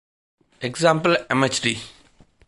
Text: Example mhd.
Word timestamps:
Example 0.61 1.27
mhd. 1.29 1.77